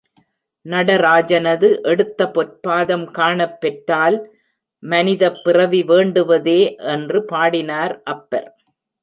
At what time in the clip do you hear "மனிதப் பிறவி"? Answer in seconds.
4.83-5.83